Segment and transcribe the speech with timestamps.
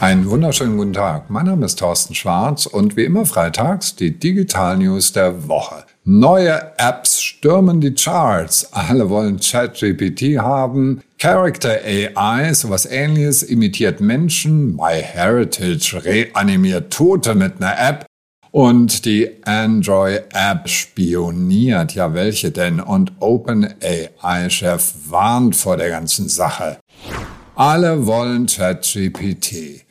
[0.00, 1.28] Einen wunderschönen guten Tag.
[1.28, 5.84] Mein Name ist Thorsten Schwarz und wie immer freitags die Digital News der Woche.
[6.04, 8.72] Neue Apps stürmen die Charts.
[8.72, 11.02] Alle wollen ChatGPT haben.
[11.18, 14.76] Character AI, sowas ähnliches, imitiert Menschen.
[14.76, 18.06] MyHeritage reanimiert Tote mit einer App.
[18.52, 21.96] Und die Android-App spioniert.
[21.96, 22.78] Ja, welche denn?
[22.78, 26.78] Und OpenAI-Chef warnt vor der ganzen Sache.
[27.56, 29.87] Alle wollen ChatGPT.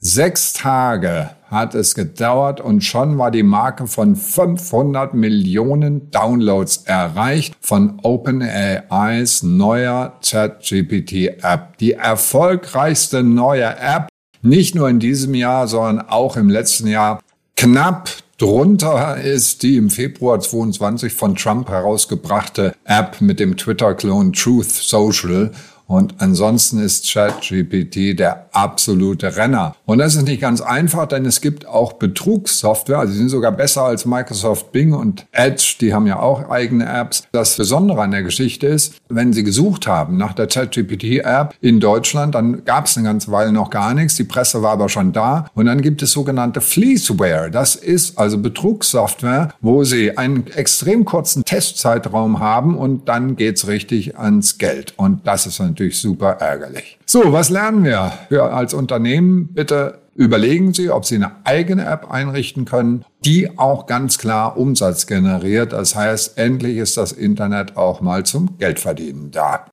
[0.00, 7.56] Sechs Tage hat es gedauert und schon war die Marke von 500 Millionen Downloads erreicht
[7.60, 11.78] von OpenAIs neuer ChatGPT-App.
[11.78, 14.08] Die erfolgreichste neue App,
[14.40, 17.20] nicht nur in diesem Jahr, sondern auch im letzten Jahr.
[17.56, 24.70] Knapp Drunter ist die im Februar 22 von Trump herausgebrachte App mit dem Twitter-Clone Truth
[24.70, 25.50] Social.
[25.88, 29.74] Und ansonsten ist ChatGPT der absolute Renner.
[29.86, 32.98] Und das ist nicht ganz einfach, denn es gibt auch Betrugssoftware.
[32.98, 35.76] Also sie sind sogar besser als Microsoft Bing und Edge.
[35.80, 37.22] Die haben ja auch eigene Apps.
[37.32, 42.34] Das Besondere an der Geschichte ist, wenn Sie gesucht haben nach der ChatGPT-App in Deutschland,
[42.34, 44.16] dann gab es eine ganze Weile noch gar nichts.
[44.16, 45.46] Die Presse war aber schon da.
[45.54, 47.50] Und dann gibt es sogenannte Fleeceware.
[47.50, 54.18] Das ist also Betrugssoftware, wo Sie einen extrem kurzen Testzeitraum haben und dann geht's richtig
[54.18, 54.92] ans Geld.
[54.98, 56.98] Und das ist ein natürlich super ärgerlich.
[57.06, 58.12] So, was lernen wir?
[58.30, 63.86] Wir als Unternehmen bitte überlegen Sie, ob Sie eine eigene App einrichten können, die auch
[63.86, 65.72] ganz klar Umsatz generiert.
[65.72, 69.66] Das heißt, endlich ist das Internet auch mal zum Geldverdienen da.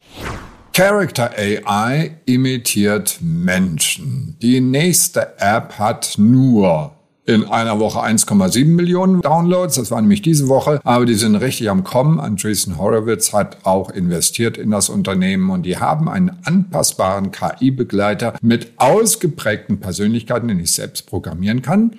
[0.74, 4.38] Character AI imitiert Menschen.
[4.42, 6.92] Die nächste App hat nur
[7.26, 9.76] in einer Woche 1,7 Millionen Downloads.
[9.76, 10.80] Das war nämlich diese Woche.
[10.84, 12.20] Aber die sind richtig am Kommen.
[12.20, 18.74] Andreessen Horowitz hat auch investiert in das Unternehmen und die haben einen anpassbaren KI-Begleiter mit
[18.78, 21.98] ausgeprägten Persönlichkeiten, den ich selbst programmieren kann.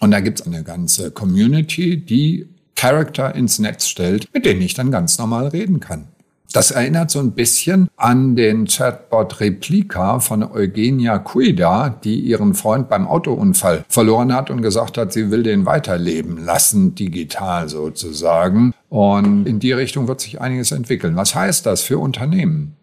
[0.00, 4.92] Und da gibt's eine ganze Community, die Charakter ins Netz stellt, mit denen ich dann
[4.92, 6.06] ganz normal reden kann.
[6.52, 12.88] Das erinnert so ein bisschen an den Chatbot Replika von Eugenia Cuida, die ihren Freund
[12.88, 18.72] beim Autounfall verloren hat und gesagt hat, sie will den weiterleben lassen, digital sozusagen.
[18.88, 21.16] Und in die Richtung wird sich einiges entwickeln.
[21.16, 22.76] Was heißt das für Unternehmen?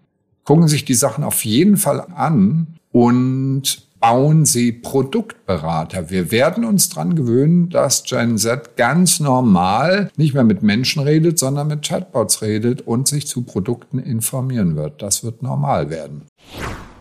[0.43, 6.11] Gucken sich die Sachen auf jeden Fall an und bauen Sie Produktberater.
[6.11, 11.39] Wir werden uns dran gewöhnen, dass Gen Z ganz normal nicht mehr mit Menschen redet,
[11.39, 15.01] sondern mit Chatbots redet und sich zu Produkten informieren wird.
[15.01, 16.21] Das wird normal werden.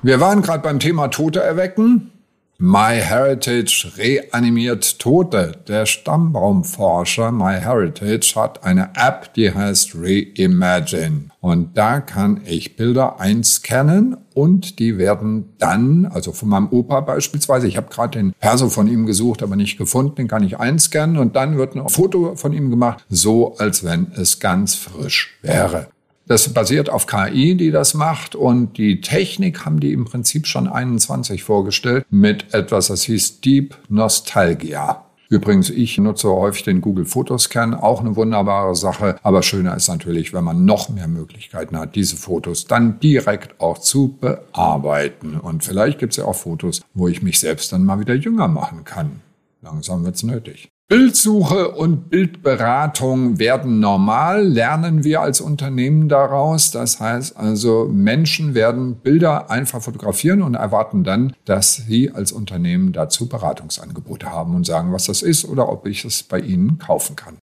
[0.00, 2.10] Wir waren gerade beim Thema Tote erwecken.
[2.58, 5.52] MyHeritage reanimiert Tote.
[5.66, 11.30] Der Stammbaumforscher MyHeritage hat eine App, die heißt Reimagine.
[11.40, 17.68] Und da kann ich Bilder einscannen und die werden dann, also von meinem Opa beispielsweise,
[17.68, 21.18] ich habe gerade den Perso von ihm gesucht, aber nicht gefunden, den kann ich einscannen
[21.18, 25.88] und dann wird ein Foto von ihm gemacht, so als wenn es ganz frisch wäre.
[26.26, 30.68] Das basiert auf KI, die das macht und die Technik haben die im Prinzip schon
[30.68, 35.04] 21 vorgestellt mit etwas, das hieß Deep Nostalgia.
[35.28, 39.16] Übrigens, ich nutze häufig den Google Fotoscan, auch eine wunderbare Sache.
[39.22, 43.78] Aber schöner ist natürlich, wenn man noch mehr Möglichkeiten hat, diese Fotos dann direkt auch
[43.78, 45.38] zu bearbeiten.
[45.40, 48.48] Und vielleicht gibt es ja auch Fotos, wo ich mich selbst dann mal wieder jünger
[48.48, 49.22] machen kann.
[49.60, 50.70] Langsam wird's nötig.
[50.86, 56.72] Bildsuche und Bildberatung werden normal, lernen wir als Unternehmen daraus.
[56.72, 62.92] Das heißt also, Menschen werden Bilder einfach fotografieren und erwarten dann, dass sie als Unternehmen
[62.92, 67.16] dazu Beratungsangebote haben und sagen, was das ist oder ob ich es bei ihnen kaufen
[67.16, 67.38] kann.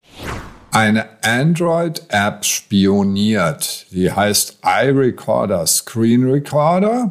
[0.69, 3.87] Eine Android-App spioniert.
[3.91, 7.09] Die heißt iRecorder Screen Recorder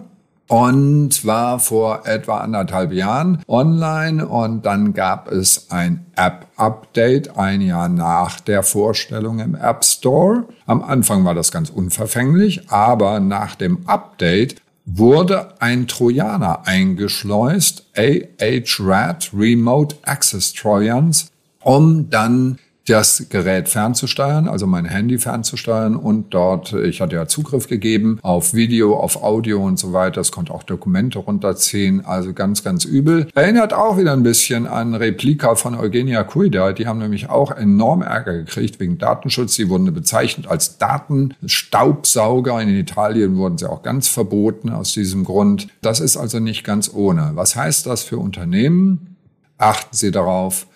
[0.51, 7.89] und war vor etwa anderthalb Jahren online und dann gab es ein App-Update ein Jahr
[7.89, 10.47] nach der Vorstellung im App Store.
[10.67, 14.57] Am Anfang war das ganz unverfänglich, aber nach dem Update
[14.87, 21.31] wurde ein Trojaner eingeschleust, AH-RAT, Remote Access Trojans,
[21.63, 22.59] um dann
[22.91, 28.53] das Gerät fernzusteuern, also mein Handy fernzusteuern und dort, ich hatte ja Zugriff gegeben auf
[28.53, 30.21] Video, auf Audio und so weiter.
[30.21, 33.29] Es konnte auch Dokumente runterziehen, also ganz, ganz übel.
[33.35, 36.73] Erinnert auch wieder ein bisschen an Replika von Eugenia Cuida.
[36.73, 39.55] Die haben nämlich auch enorm Ärger gekriegt wegen Datenschutz.
[39.55, 42.61] Sie wurden bezeichnet als Datenstaubsauger.
[42.61, 45.69] In Italien wurden sie auch ganz verboten aus diesem Grund.
[45.81, 47.31] Das ist also nicht ganz ohne.
[47.35, 49.17] Was heißt das für Unternehmen?
[49.59, 50.67] Achten Sie darauf,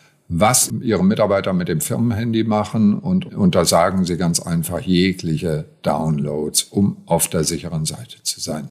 [0.40, 6.96] was ihre Mitarbeiter mit dem Firmenhandy machen und untersagen sie ganz einfach jegliche Downloads, um
[7.06, 8.68] auf der sicheren Seite zu sein.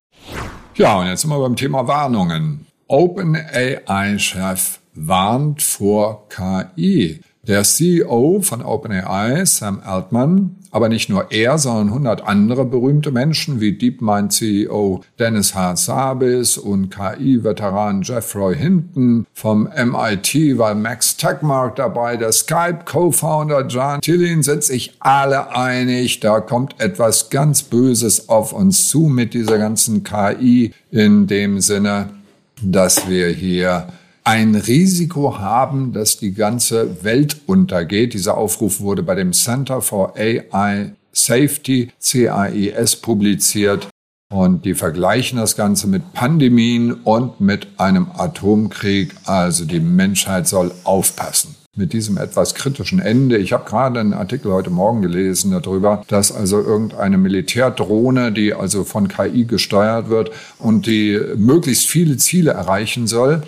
[0.75, 2.65] Ja, und jetzt sind wir beim Thema Warnungen.
[2.87, 7.21] OpenAI-Chef warnt vor KI.
[7.47, 13.61] Der CEO von OpenAI, Sam Altman, aber nicht nur er, sondern 100 andere berühmte Menschen
[13.61, 19.27] wie DeepMind-CEO Dennis Hassabis und KI-Veteran Jeffrey Hinton.
[19.33, 26.39] Vom MIT war Max Tegmark dabei, der Skype-Co-Founder John Tillin sind sich alle einig, da
[26.39, 32.09] kommt etwas ganz Böses auf uns zu mit dieser ganzen KI in dem Sinne,
[32.63, 33.89] dass wir hier
[34.23, 38.13] ein Risiko haben, dass die ganze Welt untergeht.
[38.13, 43.87] Dieser Aufruf wurde bei dem Center for AI Safety, CAIS, publiziert.
[44.33, 49.13] Und die vergleichen das Ganze mit Pandemien und mit einem Atomkrieg.
[49.25, 53.37] Also die Menschheit soll aufpassen mit diesem etwas kritischen Ende.
[53.37, 58.83] Ich habe gerade einen Artikel heute Morgen gelesen darüber, dass also irgendeine Militärdrohne, die also
[58.83, 63.41] von KI gesteuert wird und die möglichst viele Ziele erreichen soll,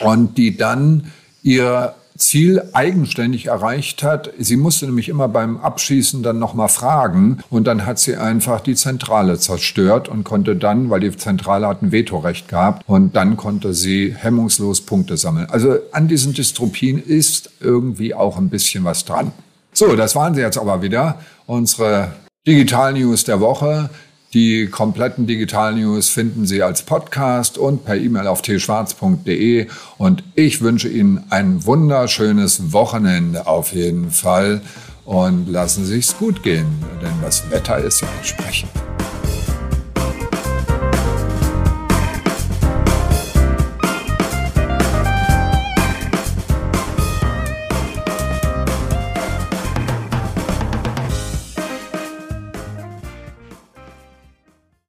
[0.00, 4.30] und die dann ihr Ziel eigenständig erreicht hat.
[4.38, 8.76] Sie musste nämlich immer beim Abschießen dann nochmal fragen und dann hat sie einfach die
[8.76, 13.74] Zentrale zerstört und konnte dann, weil die Zentrale hat ein Vetorecht gehabt und dann konnte
[13.74, 15.48] sie hemmungslos Punkte sammeln.
[15.50, 19.32] Also an diesen Dystropien ist irgendwie auch ein bisschen was dran.
[19.72, 21.18] So, das waren sie jetzt aber wieder.
[21.46, 22.12] Unsere
[22.46, 23.90] Digital News der Woche.
[24.34, 29.68] Die kompletten Digital News finden Sie als Podcast und per E-Mail auf tschwarz.de.
[29.96, 34.60] Und ich wünsche Ihnen ein wunderschönes Wochenende auf jeden Fall.
[35.04, 36.66] Und lassen Sie es gut gehen,
[37.00, 38.83] denn das Wetter ist ja entsprechend.